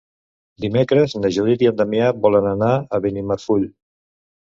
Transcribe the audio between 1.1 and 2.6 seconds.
na Judit i en Damià volen